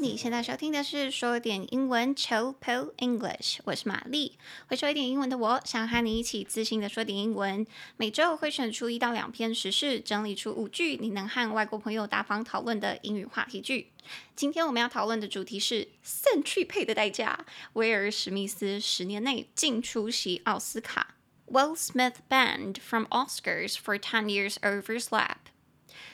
[0.00, 4.38] 你现在收听的是说点英文 Chill Pill English，我是玛丽。
[4.68, 7.66] 会说一点英文的我，想和你一起自信的说点英文。
[7.96, 13.90] 每周会选出一到两篇时事，整理出五句你能和外国朋友大方讨论的英语话题句。
[14.36, 17.44] 今天我们要讨论的主题是肾去配的代价。
[17.72, 21.16] 威尔史密斯十年内禁出席奥斯卡。
[21.50, 25.37] Will Smith banned from Oscars for ten years over slap.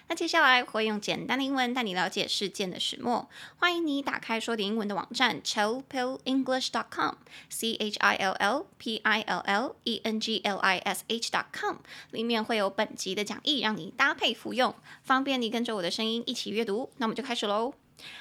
[0.09, 3.29] 那接下来会用简单的英文带你了解事件的始末。
[3.56, 11.05] 欢迎你打开说点英文的网站 chillpillenglish.com，c h i l l p i l l e n g l i s
[11.09, 11.77] h.com，
[12.11, 16.91] 里面会有本集的讲义，让你搭配服用，方便你跟着我的声音一起阅读。
[16.98, 17.73] 那我们就开始喽。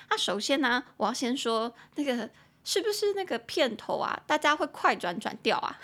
[0.09, 2.29] 那首先呢，我要先说那个
[2.63, 4.21] 是不是那个片头啊？
[4.25, 5.77] 大家会快转转掉啊？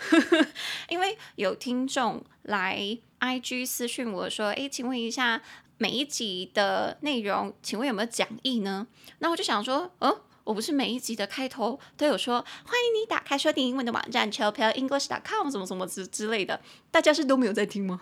[0.88, 5.42] 因为有听众来 IG 私讯我说：“诶，请问一下。”
[5.82, 8.86] 每一集的内容，请问有没有讲义呢？
[9.20, 17.98] 那我就想说，哦，我不是每一集的开头都有说欢迎你打开说点英文的网站 chopelenglish.com 什么什么之之类的，大家是都没有在听吗？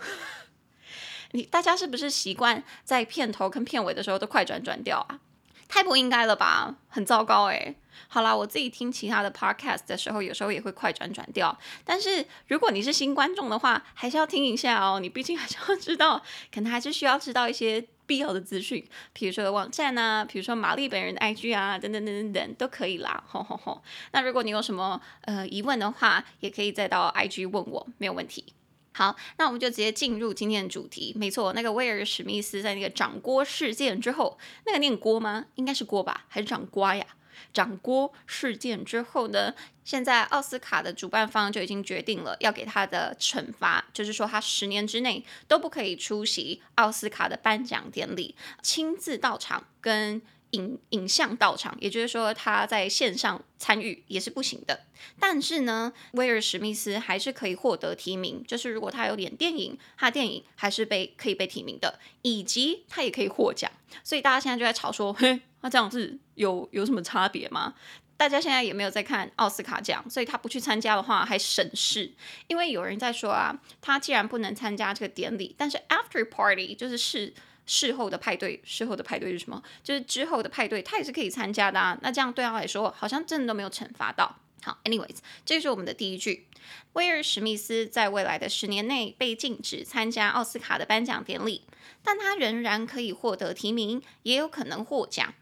[1.31, 5.21] 你大家是不是习惯在片头跟片尾的时候都快转转掉啊？
[5.69, 7.77] 太不应该了吧，很糟糕诶。
[8.07, 11.59] 好啦，我自己听其他的 podcast 的时候，有时候也会快转转掉。
[11.85, 15.01] 但是如果你是新观众的话，还是要听一下哦。
[15.01, 16.23] 你毕竟还是要知道，
[16.55, 23.23] 可能还是需要知道一些必要的资讯，比如说网站啊，比如说玛丽本人的 IG 啊，等等等等等都可以啦。
[23.27, 23.83] 吼吼吼。
[24.13, 28.53] 那如果你有什么呃疑问的话，也可以再到 IG 问我，没有问题。
[28.93, 31.15] 好，那我们就直接进入今天的主题。
[31.17, 35.45] 没错，那个威尔史密斯在那个掌锅事件之后，那个念锅吗？
[35.55, 37.07] 应该是锅吧，还是掌瓜呀？
[37.53, 50.21] 掌锅事件之后呢，现在奥斯卡的主办方就已经决定了要给他的惩罚，就是说他十年之内都不可以出席奥斯卡的颁奖典礼，亲自到场跟
[50.53, 54.87] 影影像到场，也就是说他在线上参与也是不行的。
[55.21, 63.71] 但是呢，威尔史密斯还是可以获得提名，就是如果他有演电影，他电影还是被可以被提名的，以及他也可以获奖。
[64.03, 67.75] 所以大家现在就在吵说，嘿，那这样子有有什么差别吗？
[68.17, 72.13] 大家现在也没有在看奥斯卡奖，所以他不去参加的话还省事，
[72.47, 77.35] 因为有人在说啊，他既然不能参加这个典礼，但是 after party 就是是。
[77.69, 79.63] 事后的派对，事后的派对是什么？
[79.85, 81.97] 就是之后的派对，他也是可以参加的啊。
[82.03, 84.41] 那这样对他来说，好像真的都没有惩罚到。
[84.63, 86.47] 好，anyways，这是我们的第一句。
[86.95, 91.63] 威尔史密斯在未来的十年内被禁止参加奥斯卡的颁奖典礼，
[92.03, 95.35] 但他仍然可以获得提名，也有可能获奖。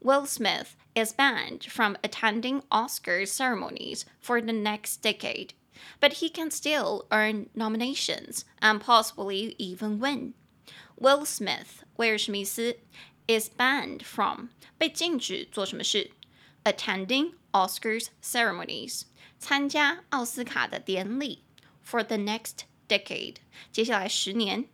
[0.00, 5.50] Will Smith is banned from attending Oscar ceremonies for the next decade,
[6.00, 10.32] but he can still earn nominations and possibly even win.
[10.97, 12.77] Will Smith，威尔史密斯，
[13.27, 16.11] is banned from 被禁止做什么事？
[16.63, 19.03] Attending Oscars ceremonies，
[19.37, 21.43] 参加奥斯卡的典礼。
[21.85, 23.35] For the next decade，
[23.71, 24.65] 接下来十年。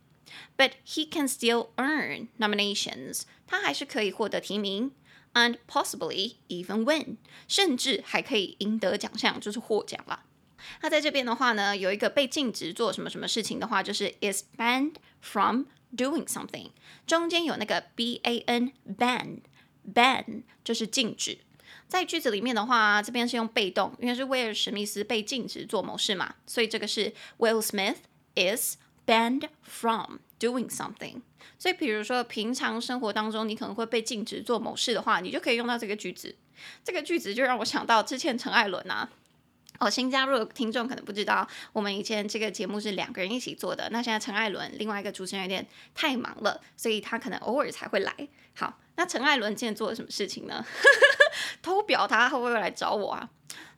[0.56, 4.92] But he can still earn nominations，他还是可以获得提名。
[5.34, 7.16] And possibly even win，
[7.48, 10.24] 甚至还可以赢得奖项，就是获奖了。
[10.80, 15.64] 那在这边的话呢，有一个被禁止做什么什么事情的话，就是 is banned from。
[15.95, 16.71] Doing something，
[17.07, 19.39] 中间有那个 b a n ban
[19.93, 21.39] ban 就是禁止。
[21.87, 27.99] 在句子里面的话，这边是用被动，因为是威尔史密斯被禁止做某事嘛，所以这个是 Will Smith
[28.35, 28.75] is
[29.05, 31.21] banned from doing something。
[31.57, 36.35] 所以比如说平常生活当中你可能会被禁止做某事的话，你就可以用到这个句子。
[36.83, 39.09] 这个句子就让我想到之前陈艾伦啊。
[39.79, 43.87] 哦，新加入的听众可能不知道，我们以前这个节目是两个人一起做的。
[43.91, 48.13] 那现在陈艾伦另外一个主持人有点太忙了，所以他可能偶尔才会来。
[48.55, 50.65] 好，那陈艾伦今天做了什么事情呢？
[51.61, 53.29] 偷表他会不会来找我啊？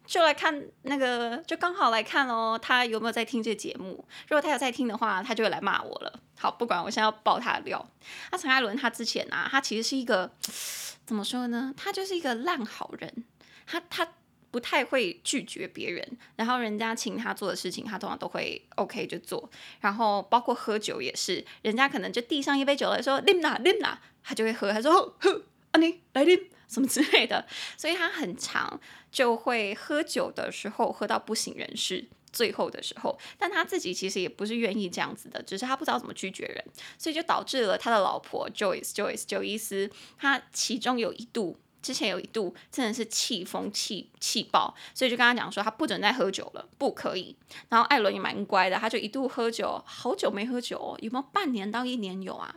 [0.06, 4.06] 就来看那个，就刚好来看哦，他有没有在听这节目？
[4.28, 6.20] 如果他有在听的话，他就会来骂我了。
[6.38, 7.86] 好，不管我现在要爆他的料。
[8.32, 10.32] 那陈艾伦他之前啊，他其实是一个
[11.06, 11.74] 怎么说呢？
[11.76, 13.26] 他就是一个烂好人。
[13.68, 14.08] 他他。
[14.52, 19.50] 不太会拒绝别人，然后人家请他做的事情，他通常都会 OK 就做。
[19.80, 27.46] 然后包括喝酒也是，人家可能就递上一杯酒来说啉啦啉啦，他就会喝，他说喝啊你来啉什么之类的。
[27.78, 28.80] 所以他很常
[29.12, 36.66] 就会喝酒的时候喝到不省人事，最后的时候，但他自己其实也不是愿意这样子的，只是他不知道怎么拒绝人，
[36.98, 41.60] 所以就导致了他的老婆 Joyce Joyce 九伊斯，他其中有一度。
[41.82, 47.36] 之前有一度真的是气疯气气爆，所以就跟他讲说他不准再喝酒了，不可以。
[47.70, 52.56] 然后艾伦也蛮乖的，他就一度喝酒，好久没喝酒哦，有没有半年到一年有啊？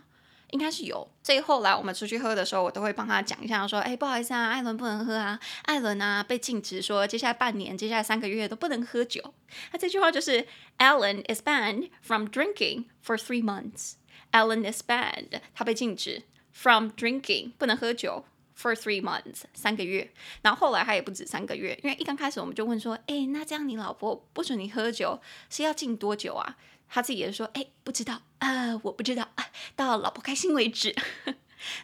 [0.51, 1.09] 应该是有。
[1.23, 9.33] 所以后来我们出去喝的时候，我都会帮他讲一下，说：“哎，不好意思啊，艾伦不能喝啊，艾伦啊被禁止说接下来半年、接下来三个月都不能喝酒。”
[9.73, 10.47] 那这句话就是
[10.77, 13.95] “Alan is banned from drinking for three months.”
[14.33, 18.27] Alan is banned，他被禁止 from drinking，不能喝酒。
[18.63, 20.09] For three months，三个月，
[20.41, 25.21] 然后后来他也不止三个月，因为一刚开始我们就问说，哎，那这样你老婆不准你喝酒
[25.51, 26.57] 是要禁多久啊？
[26.89, 30.95] 他自己也说，哎，不知道啊、呃，我不知道啊，到老婆开心为止。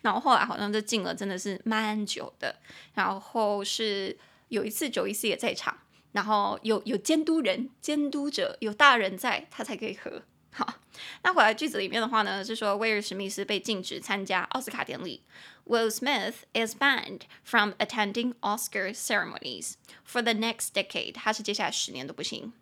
[0.03, 2.55] 然后后来好像就禁了，真的是蛮久的。
[2.95, 4.17] 然后是
[4.49, 5.77] 有一次，九一四也在场，
[6.13, 10.23] 然后有有监督人、监督者，有大人在，他才可以喝。
[10.53, 10.75] 好，
[11.23, 15.23] 那回来句子里面的话呢，是说威尔史密斯被禁止参加奥斯卡典礼。
[15.68, 21.14] Will Smith is banned from attending Oscar ceremonies for the next decade。
[21.14, 22.54] 他是接下来十年都不行。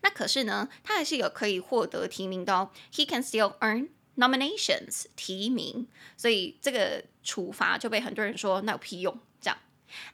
[0.00, 2.70] 那可是呢，他还是有可以获得提名的哦。
[2.92, 5.88] He can still earn nominations，提名。
[6.16, 9.18] 所以这个处罚就被很多人说那有屁用？
[9.40, 9.58] 这样，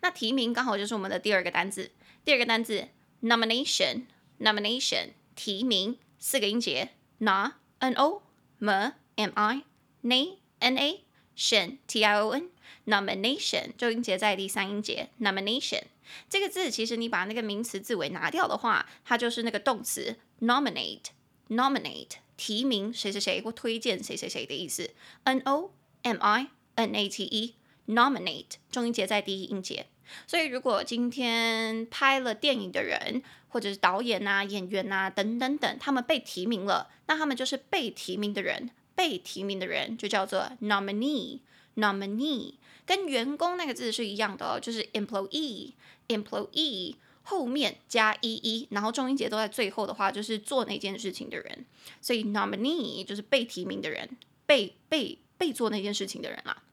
[0.00, 1.90] 那提名刚好就是我们的第二个单字。
[2.25, 2.88] 第二个单字
[3.22, 5.99] nomination，nomination，提名。
[6.20, 6.88] 四个音节，
[7.20, 8.25] na n o
[8.58, 9.62] m m i
[10.08, 11.01] n n a
[11.38, 12.50] tion t i o n
[12.85, 15.83] nomination，重音节在第三音节，nomination
[16.30, 21.06] 这个字其实你把那个名词字尾拿掉的话，它就是那个动词 nominate
[21.50, 24.91] nominate 提名谁谁谁或推荐谁谁谁的意思
[25.24, 25.71] ，n o
[26.01, 27.56] m i n a t e
[27.88, 29.88] nominate 重音节在第一音节。
[30.27, 38.69] 所以，如果今天拍了电影的人，或者是导演啊、演员啊等等等，他们被提名了，那他们就是被提名的人。
[39.03, 42.53] 被提名的人就叫做 nominee，nominee
[42.85, 51.65] 跟员工那个字是一样的哦，就是 employee，employee 后面加 ee，然后重音节都在最后的话，就是做那件事情的人。
[52.00, 54.09] 所以 nominee 就是被提名的人，
[54.45, 56.63] 被被被做那件事情的人啦。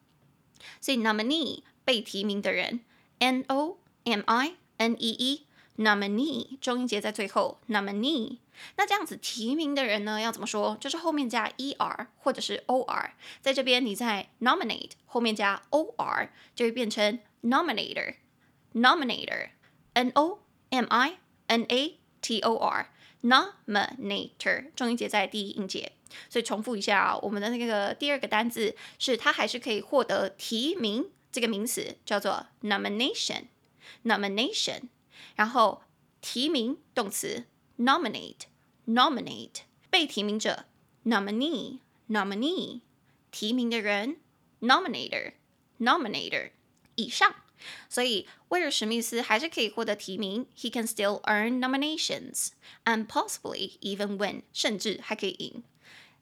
[0.81, 2.79] 所以 nominee 被提名的人。
[3.19, 5.43] n o m i n e e
[5.81, 8.37] Nominee，重音节在最后，nominee。
[8.77, 10.77] 那这样子提名的人呢，要怎么说？
[10.79, 21.17] 就是后面加 E R 或者是 O R，在这边你在 nominate 后面加 O R，就会变成 nominator，nominator，N O M I
[21.47, 25.93] N A T O R，nominator，重音节在第一音节。
[26.29, 31.09] 所以重复一下啊，我们的那个第二个单字是它还是可以获得提名。
[31.33, 34.83] 这个名词叫做 nomination，nomination，
[35.40, 35.84] 然后
[36.22, 37.46] 提名动词
[37.78, 40.66] nominate，nominate，被提名者
[41.06, 42.82] nominee，nominee，
[43.32, 44.18] 提名的人
[44.62, 46.52] nominator，nominator，
[46.96, 47.36] 以上，
[47.90, 52.50] 所以威尔史密斯还是可以获得提名，he can still earn nominations
[52.86, 55.64] and possibly even win，甚至还可以赢。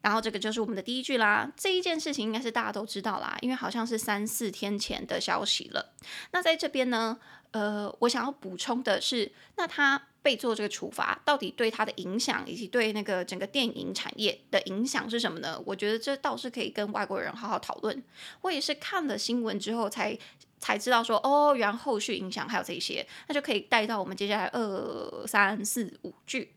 [0.01, 1.51] 然后这个就是我们的第一句啦。
[1.55, 5.93] 这一件事情应该是大家都知道啦，因为好像是三四天前的消息了。
[6.31, 7.17] 那在这边呢，
[7.51, 15.61] 呃，我想要补充的是，那他被做这个处罚，到底对他的影响，以及对那个整个电影产业的影响是什么呢？
[15.65, 18.03] 我觉得这倒是可以跟外国人好好讨论。
[18.41, 20.17] 我也是看了新闻之后才
[20.59, 26.53] 才知道说，哦，原来后续影响还有这些，那就可以带到我们接下来二三四五句。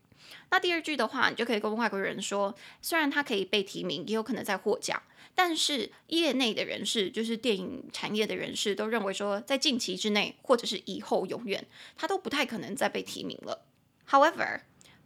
[0.52, 5.02] 那第二句的话，你就可以跟外国人说，虽然他可以被提名，也有可能在获奖，
[5.34, 13.66] 但是业内的人士，就是电影产业的人士，都认为说，在近期之内，或者是以后永远，他都不太可能再被提名了。
[14.08, 14.60] However,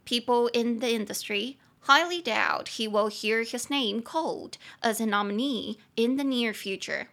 [0.05, 1.55] people in the industry
[1.85, 7.07] highly doubt he will hear his name called as a nominee in the near future.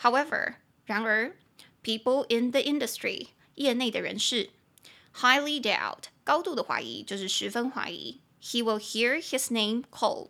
[0.00, 0.56] However,
[0.86, 1.36] 然而，
[1.82, 4.50] people in the industry 业内的人士
[5.14, 8.21] highly doubt 高度的怀疑，就是十分怀疑。
[8.39, 10.29] He will hear his name called，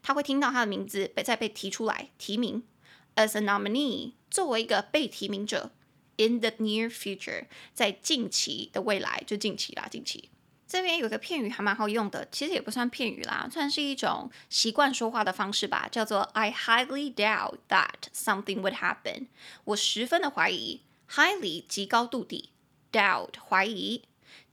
[0.00, 2.62] 他会听到他的名字被再被提出来提名。
[3.16, 5.72] As a nominee，作为一个被提名者。
[6.18, 10.30] In the near future，在近期的未来，就近期啦，近期。
[10.68, 19.26] 这边有个片语还蛮好用的，其实也不算片语啦，算是一种习惯说话的方式吧，叫做 I highly doubt that something would happen。
[19.64, 22.50] 我十分的怀疑，highly 极高度的
[22.92, 24.04] ，doubt 怀疑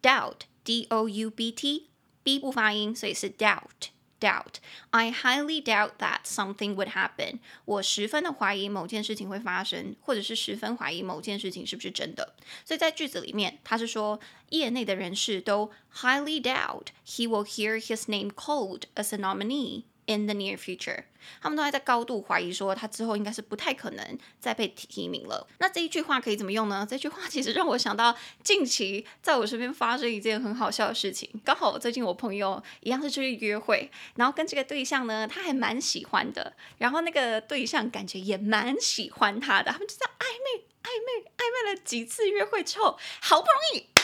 [0.02, 0.48] ，doubt。
[0.67, 7.41] D O U B T，B 不发音，所以是 doubt doubt。I highly doubt that something would happen。
[7.65, 12.35] 我十分的怀疑某件事情会发生，或者是十分怀疑某件事情是不是真的。
[12.65, 14.21] 所以在句子里面，他是说
[14.51, 21.04] 业内的人士都 highly doubt he will hear his name called as a nominee In the near future。
[21.42, 25.46] 他们都还在高度怀疑说他之后应该是不太可能再被提名了。
[25.60, 26.88] 那这一句话可以怎么用呢？
[26.90, 31.30] 这句话其实让我想到近期在我身边发生一件很好笑的事情。
[31.44, 43.97] 刚好最近我朋友一样是出去约会，然后跟这个对象呢，他还蛮喜欢的，然后那个对象感觉也蛮喜欢他的，他们就这样暧昧暧昧暧昧了几次约会之后，好不容易。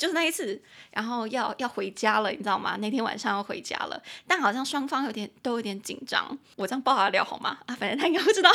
[0.00, 0.58] 就是那一次，
[0.90, 2.74] 然后要要回家了，你知道吗？
[2.78, 6.38] 那天晚上要回家了，但好像双方有点都有点紧张。
[6.56, 7.58] 我这样爆他料好吗？
[7.66, 8.50] 啊，反正他应该不知道。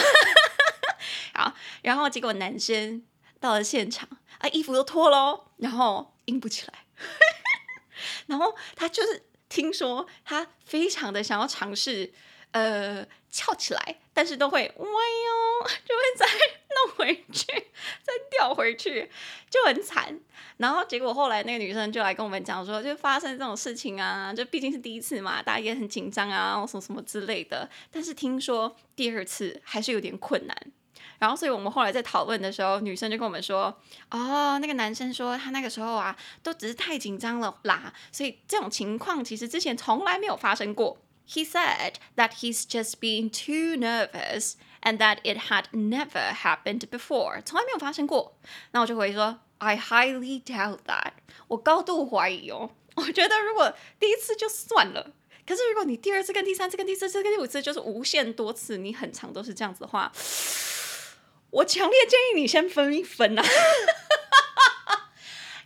[1.35, 3.03] 好，然后结果男生
[3.39, 4.09] 到了现场，
[4.39, 6.73] 啊，衣服都脱了，然后硬不起来。
[8.25, 12.11] 然后他就是听说他非常的想要尝试。
[12.51, 16.25] 呃，翘起来，但是都会歪腰，就会在
[16.75, 17.45] 弄回去，
[18.03, 19.09] 再掉回去，
[19.49, 20.19] 就很惨。
[20.57, 27.69] 然后结果后来那个女生就来跟我们讲说，就发生这种事情啊，就毕竟是第一次嘛，大家也很紧张啊，什么什么之类的。
[27.91, 30.55] 但是听说第二次还是有点困难。
[31.17, 33.73] 然后所以我们后来在讨论的时候，女生就跟我们说，
[34.11, 40.97] 哦，那个男生说他那个时候啊，都只是太紧张了啦，所以这种情况其实之前从来没有发生过。
[41.27, 44.53] He said that he's just being too nervous
[44.85, 47.41] and that it had never happened before.
[47.43, 48.37] 从来没有发生过。
[48.71, 51.11] 那我就回说，I highly doubt that.
[51.47, 52.71] 我高度怀疑哦。
[52.95, 55.11] 我觉得如果第一次就算了，
[55.45, 60.11] 可是如果你第二次跟第三次跟第四次跟第五次就是无限多次，你很长都是这样子的话，
[61.51, 63.43] 我强烈建议你先分一分啊。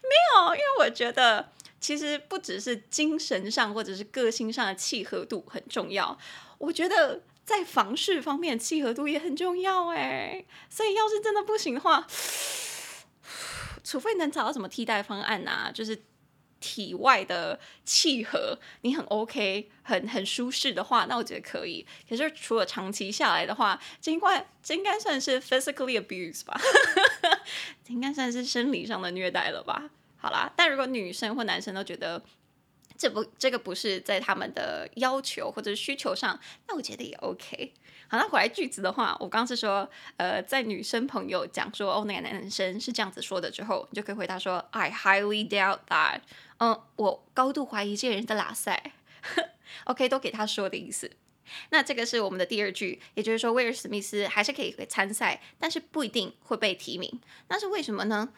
[0.01, 1.51] 没有，因为我觉得。
[1.81, 6.19] 其实不只是精神上或者是个性上的契合度很重要，
[6.57, 10.45] 我觉得在房事方面契合度也很重要哎。
[10.69, 12.05] 所以要是真的不行的话，
[13.83, 16.03] 除非能找到什么替代方案啊，就是
[16.59, 21.83] 体外的契合，你很 OK，很很舒适的话，那我觉得可以。
[22.07, 26.55] 可是除了长期下来的话，这应该这应该算是 physically abuse 吧，
[27.89, 29.89] 应该算是生理上的虐待了吧。
[30.17, 32.21] 好啦，但如果女生或男生都觉得
[32.99, 36.37] 这不这个不是在他们的要求或者需求上，
[36.67, 37.73] 那我觉得也 OK。
[38.09, 46.19] 好，那回来句子的话，我刚刚是说，呃，在女生朋友讲说哦，那个男生是这样子说的之后，你就可以回答说，I highly doubt that。
[46.57, 48.91] 嗯，我高度怀疑这个人的拉塞。
[49.85, 51.09] OK，都给他说的意思。
[51.69, 57.21] 那这个是我们的第二句，也就是说，威尔史密斯还是可以参赛，但是不一定会被提名。
[57.47, 58.29] 那是为什么呢？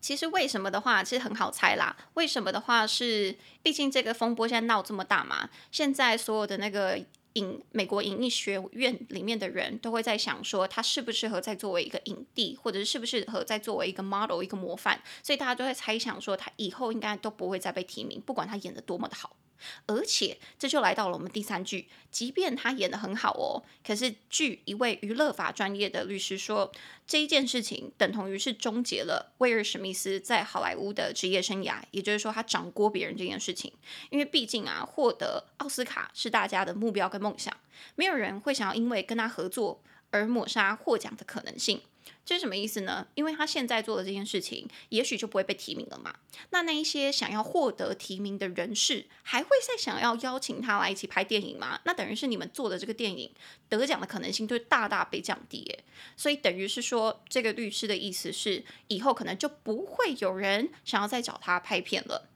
[0.00, 1.96] 其实为什么的话，其实很好猜啦。
[2.14, 6.98] 为什么的话是，毕竟这个风波现在闹这么大嘛，现在所有的那个
[7.34, 19.36] 影美国影艺学院里面的人都会在想说，他适不适合再作为一个影帝，或者是适不适合再作为一个 model 一个模范，所以大家都在猜想说，他以后应该都不会再被提名，不管他演的多么的好。
[19.86, 26.70] 而且这就来到了我们第三句，即便他演得很好哦，可是据一位娱乐法专业的律师说，
[27.06, 33.72] 这一件事情等同于是终结了威尔史密斯在好莱坞的职业生涯，也就是说他掌掴别人这件事情，
[34.10, 37.54] 因为毕竟啊，获得奥斯卡是大家的目标跟梦想，
[37.96, 41.80] 没有人会想要因为跟他合作而抹杀获奖的可能性。
[42.24, 43.06] 这是什么意思呢？
[43.14, 46.14] 因为他现在做的这件事情，也许就不会被提名了嘛。
[46.50, 51.80] 那那一些想要获得提名的人士，还会再想要邀请他来一起拍电影吗？
[51.84, 53.32] 那等于是你们做的这个电影
[53.68, 55.84] 得奖的可能性就大大被降低耶。
[56.16, 62.28] 所以等于是说，这个律师的意思是，以后可能就不会有人想要再找他拍片了。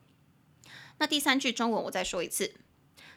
[0.98, 2.54] 那第三句中文我再说一次。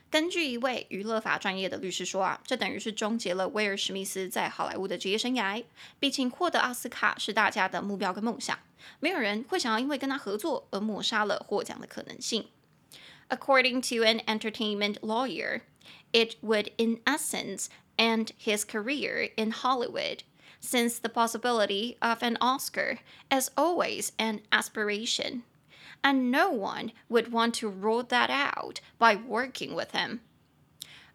[0.10, 5.64] 根据一位娱乐法专业的律师说啊，这等于是终结了威尔史密斯在好莱坞的职业生涯。
[6.00, 8.58] 毕竟获得奥斯卡是大家的目标跟梦想，
[9.02, 12.48] 没有人会想要因为跟他合作而抹杀了获奖的可能性。
[13.30, 15.62] According to an entertainment lawyer,
[16.14, 20.20] it would in essence end his career in Hollywood,
[20.62, 23.00] since the possibility of an Oscar
[23.30, 25.42] is always an aspiration.
[26.03, 30.21] And no one would want to rule that out by working with him.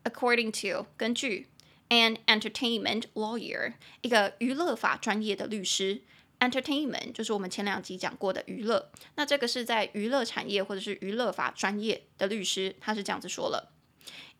[0.04, 1.48] According to 根据
[1.90, 6.02] an entertainment lawyer 一个娱乐法专业的律师，
[6.40, 8.90] entertainment 就是我们前两集讲过的娱乐。
[9.16, 13.72] 那这个是在娱乐产业或者是娱乐法专业的律师，他是这样子说了：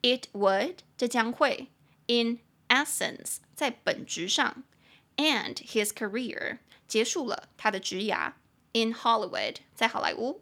[0.02, 1.68] It would 这将会
[2.08, 4.64] in essence 在本质上
[5.18, 8.34] end his career 结束了他的职涯。
[8.74, 10.42] In Hollywood，在好莱坞，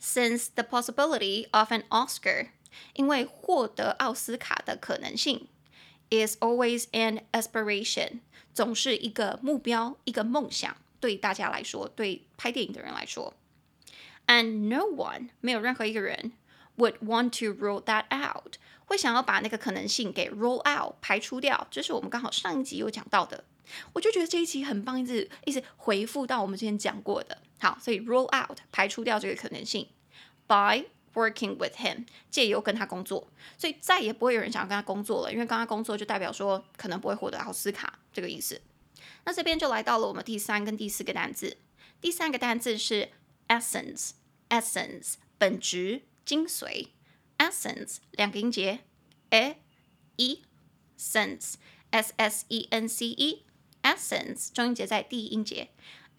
[0.00, 2.50] since the possibility of an Oscar，
[2.92, 5.48] 因为获得奥斯卡的可能性，
[6.10, 8.20] is always an aspiration，
[8.52, 13.34] 总是一个目标，一个梦想，对大家来说，对拍电影的人来说，
[14.28, 16.32] and no one，没有任何一个人
[16.76, 23.42] would want to rule that out，会想要把那个可能性给 rule out 排除掉，这是我们刚好上一集有讲到的。
[23.94, 27.38] 我就觉得这一集很棒，一直一直回复到我们之前讲过的。
[27.59, 29.87] 好，所以 rule out 排除掉这个可能性
[30.47, 38.61] ，by working with him 借由跟他工作，所以再也不会有人想要跟他工作了，因为跟他工作就代表说可能不会获得奥斯卡这个意思。
[39.25, 41.57] 那这边就来到了我们第三跟第四个单字，
[42.01, 43.09] 第三个单字是
[43.47, 46.03] essence，essence 本质。
[46.25, 46.89] 精髓
[47.39, 48.81] ，essence 两个音节
[49.31, 49.55] ，e
[50.17, 50.43] e
[50.95, 51.55] sense
[51.89, 53.43] s s e n c e
[53.81, 55.69] essence 中音节在第一音节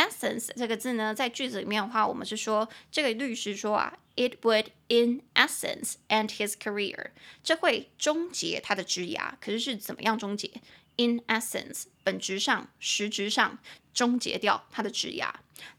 [0.01, 7.11] ，essence 这个字呢，在句子里面的话，我们是说这个律师说啊，it would in essence end his career，
[7.45, 10.51] 这会终结他的职涯，可是是怎么样终结
[10.97, 13.59] ？in essence 本质上、实质上
[13.93, 15.31] 终结掉他的职涯。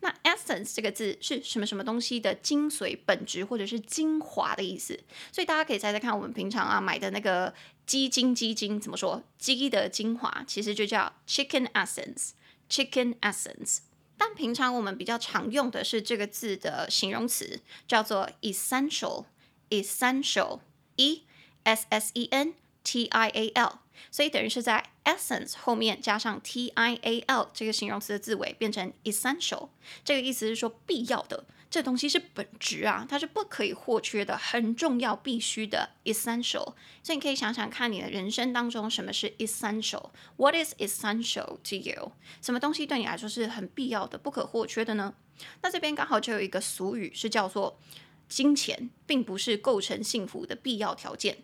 [0.01, 4.99] 那 essence 这个字是什么什么东西的精髓、本质或者是精华的意思？
[5.31, 7.51] 所以大家可以猜猜看，我们平常啊买的那个
[7.87, 9.23] 鸡精、鸡精怎么说？
[9.39, 13.79] 鸡的精华其实就叫 chicken essence，chicken essence。
[14.23, 21.23] 但平常我们比较常用的是这个字的形容词，叫做 essential，essential，e
[21.63, 23.79] s s e n t i a l。
[24.11, 29.69] 所以等于是在 essence 后面加上 t i a l 这个形容词的字尾，变成 essential。
[30.05, 36.73] 这个意思是说必要的，这东西是本质啊，它是不可以或缺的，很重要、必须的 essential。
[37.01, 42.11] 所以你可以想想看，你的人生当中什么是 essential？What is essential to you？
[42.41, 45.13] 什么东西对你来说是很必要的、不可或缺的呢？
[45.61, 47.79] 那这边刚好就有一个俗语是叫做
[48.27, 51.37] 金钱并不是构成幸福的必要条件。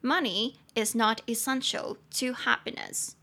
[0.00, 3.14] Money is not essential to happiness.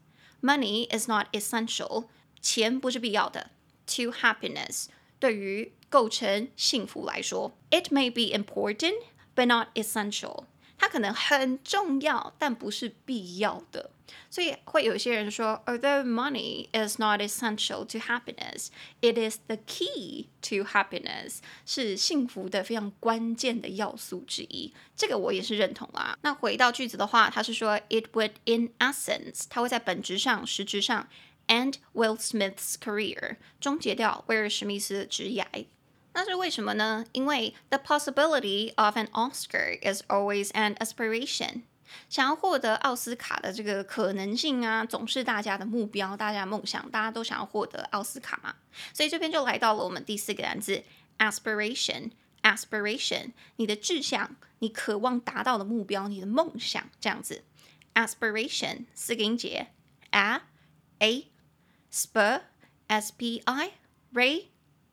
[0.41, 2.07] Money is not essential.
[2.41, 3.51] 钱不是必要的。
[3.85, 8.94] To happiness，对于构成幸福来说，it may be important,
[9.34, 10.44] but not essential.
[10.78, 13.90] 它可能很重要，但不是必要的。
[14.30, 18.68] 所以会有些人说，Although money is not essential to happiness,
[19.00, 24.72] it is the key to happiness，是幸福的非常关键的要素之一。
[24.94, 26.16] 这个我也是认同啦。
[26.20, 31.08] 那回到句子的话，他是说，It would in essence，它会在本质上、实质上，
[31.48, 35.46] end Will Smith's career，终结掉威尔史密斯的职业。
[36.12, 37.04] 那是为什么呢？
[37.12, 41.62] 因为 the possibility of an Oscar is always an aspiration。
[42.08, 48.54] 想要获得奥斯卡的这个可能性啊，总是大家的目标，大家的梦想，大家都想要获得奥斯卡嘛。
[48.92, 50.82] 所以这边就来到了我们第四个单字
[51.18, 57.42] aspiration。aspiration，你的志向，你渴望达到的目标，你的梦想，这样子。
[57.94, 59.68] aspiration 四个音节
[60.10, 60.42] a
[60.98, 61.26] a
[61.90, 62.42] sp
[62.86, 63.72] s p i
[64.12, 64.44] ray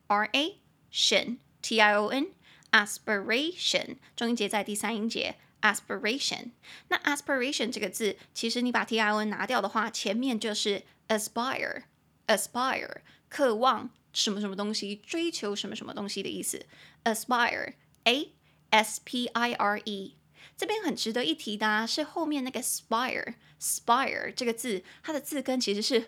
[0.08, 0.58] r a
[0.93, 2.29] tion t i o n
[2.73, 5.37] aspiration 中音节在第三音节。
[5.61, 6.53] aspiration，
[6.87, 12.99] 那 aspiration 这个字，其实你把 t i o n 拿掉的话，前面就是 aspire，aspire，
[13.29, 16.65] 渴望什么什么东西，追求什么什么东西的意思。
[17.03, 18.31] aspire，a
[18.71, 20.17] s p i r e，
[20.57, 26.07] 这边很值得一提的啊，是后面那个 spire，spire 这个字，它的字根其实是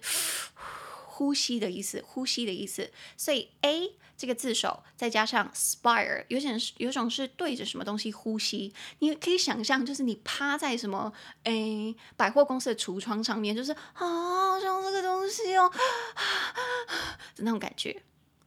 [1.06, 3.96] 呼吸的意思，呼吸的意思，所以 a。
[4.20, 8.70] 这个字首再加上 spire，有点有种是对着什么东西呼吸。
[8.98, 11.10] 你可以想象，就是你趴在什么
[11.44, 15.72] 诶百货公司的橱窗上面，就是啊，好像这个东西哦，
[17.34, 18.02] 的那种感觉。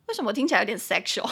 [0.05, 1.27] 为什么听起来有点 sexual？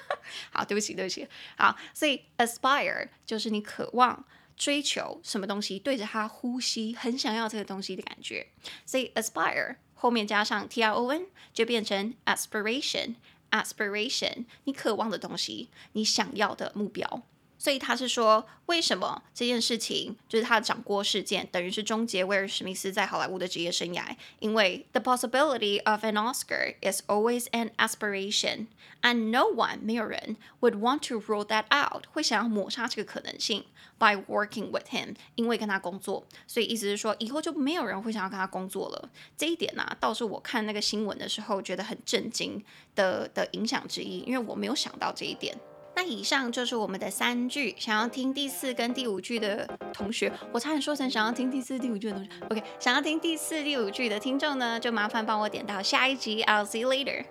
[0.52, 1.26] 好，对不起，对不起。
[1.56, 4.26] 好，所以 aspire 就是你渴望
[4.58, 8.48] 追求什么东西，对着它呼吸，很想要这个东西的感觉。
[8.84, 13.14] 所以 aspire 后面加上 t i o n 就变成 aspiration。
[13.50, 17.22] aspiration，你渴望的东西，你想要的目标。
[17.58, 24.16] 所以他是说，为什么这件事情就是他的掌锅事件，等于是终结威尔史密斯在好莱坞的职业生涯？
[24.40, 31.20] 因为 the possibility of an Oscar is always an aspiration，and no one 没有人 would want to
[31.20, 33.64] rule that out 会想要抹杀这个可能性
[33.98, 36.26] by working with him，因为跟他工作。
[36.46, 39.08] 所以意思是说，以后就没有人会想要跟他工作了。
[39.36, 42.62] 这一点呢、倒是我看那个新闻的时候觉得很震惊
[42.94, 45.56] 的的影响之一，因为我没有想到这一点。
[45.96, 50.30] 那以上就是我们的三句想要听第四跟第五句的同学。
[50.52, 52.30] 我差点说成想要听第四第五句的同学。
[52.50, 57.24] Ok 想要听第四第五句的听众呢就麻烦帮我点到下一集 i'll see you later